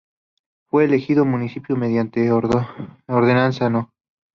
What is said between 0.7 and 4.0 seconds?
erigido municipio mediante Ordenanza No.